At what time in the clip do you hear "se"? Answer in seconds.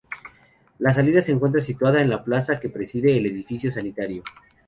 1.21-1.31